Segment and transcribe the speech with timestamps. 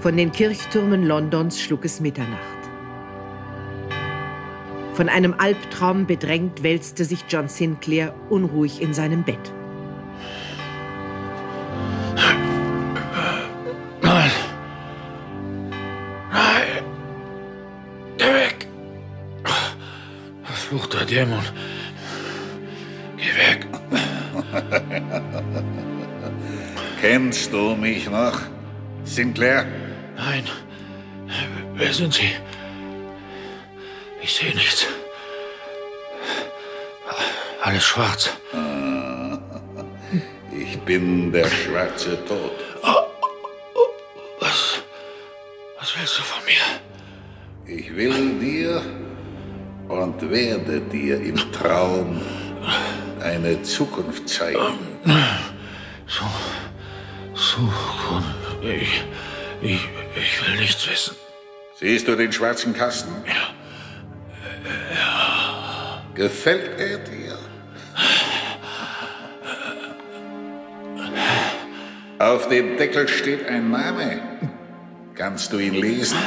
[0.00, 2.38] Von den Kirchtürmen Londons schlug es Mitternacht.
[4.94, 9.52] Von einem Albtraum bedrängt wälzte sich John Sinclair unruhig in seinem Bett.
[12.14, 12.36] Nein.
[14.02, 14.30] Nein.
[18.18, 18.68] Geh weg.
[20.44, 21.44] Verfluchter Dämon.
[23.16, 23.66] Geh weg.
[27.00, 28.40] Kennst du mich noch,
[29.04, 29.87] Sinclair?
[30.18, 30.44] Nein.
[31.74, 32.32] Wer sind Sie?
[34.20, 34.86] Ich sehe nichts.
[37.62, 38.30] Alles schwarz.
[40.50, 42.50] Ich bin der schwarze Tod.
[44.40, 44.82] Was?
[45.78, 47.78] Was willst du von mir?
[47.78, 48.82] Ich will dir
[49.88, 52.20] und werde dir im Traum
[53.20, 54.78] eine Zukunft zeigen.
[56.08, 56.24] So.
[57.34, 57.70] So.
[58.62, 59.04] Ich.
[59.60, 59.88] Ich.
[60.16, 61.16] Ich will nichts wissen.
[61.78, 63.12] Siehst du den schwarzen Kasten?
[63.26, 63.54] Ja.
[66.14, 67.38] Gefällt er dir?
[72.18, 74.20] Auf dem Deckel steht ein Name.
[75.14, 76.18] Kannst du ihn lesen?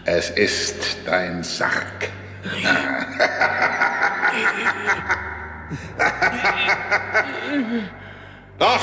[0.07, 2.11] Es ist dein Sarg.
[8.59, 8.81] Doch,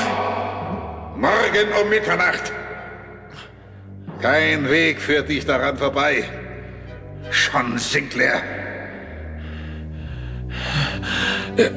[1.16, 2.52] morgen um Mitternacht.
[4.22, 6.26] Kein Weg führt dich daran vorbei.
[7.32, 8.42] John Sinclair.
[11.56, 11.70] Wo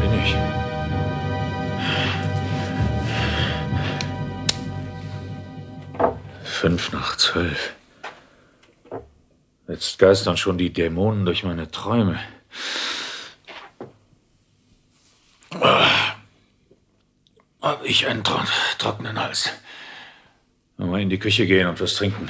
[0.00, 0.49] bin ich?
[6.60, 7.72] Fünf nach zwölf.
[9.66, 12.20] Jetzt geistern schon die Dämonen durch meine Träume.
[17.62, 18.40] Hab ich einen tro
[18.76, 19.48] trockenen Hals.
[20.76, 22.28] Mal in die Küche gehen und was trinken.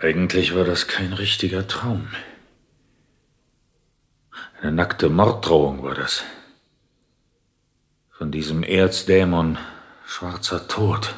[0.00, 2.08] Eigentlich war das kein richtiger Traum.
[4.60, 6.24] Eine nackte Morddrohung war das.
[8.10, 9.56] Von diesem Erzdämon
[10.06, 11.14] schwarzer Tod.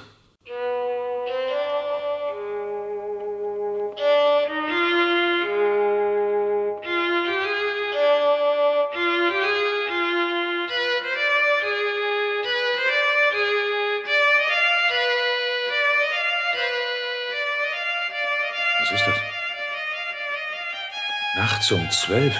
[21.50, 22.32] Nachts um zwölf.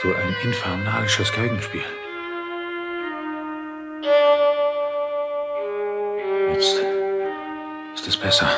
[0.00, 1.84] So ein infernalisches Geigenspiel.
[6.54, 6.78] Jetzt
[7.94, 8.48] ist es besser.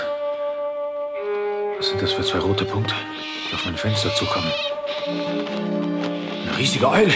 [1.77, 2.95] Was sind das für zwei rote Punkte,
[3.51, 4.53] die auf mein Fenster zukommen?
[5.07, 7.13] Eine riesige Eule.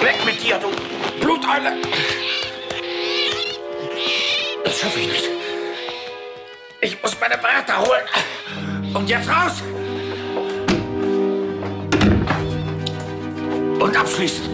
[0.00, 0.70] Weg mit dir, du
[1.20, 1.76] Bluteule!
[4.64, 5.34] Das schaffe ich nicht.
[6.84, 8.94] Ich muss meine Bertha holen.
[8.94, 9.62] Und jetzt raus!
[13.80, 14.44] Und abschließen.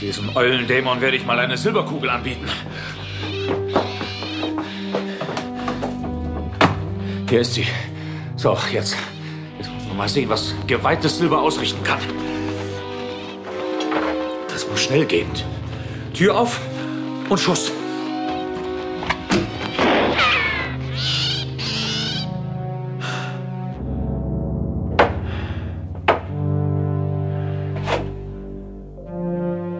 [0.00, 2.48] Diesem Eulendämon werde ich mal eine Silberkugel anbieten.
[7.28, 7.66] Hier ist sie.
[8.36, 8.96] So, jetzt.
[9.58, 11.98] Jetzt wollen wir mal sehen, was geweihtes Silber ausrichten kann.
[14.48, 15.30] Das muss schnell gehen.
[16.12, 16.60] Tür auf
[17.28, 17.72] und Schuss.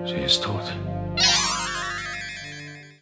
[0.06, 0.93] Sie ist tot.